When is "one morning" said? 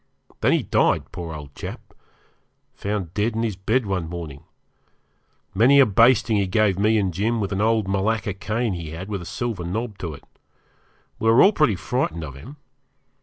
3.85-4.43